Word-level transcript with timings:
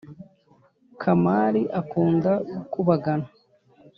kamari 1.01 1.61
akunda 1.79 2.31
gukubagana 2.71 3.27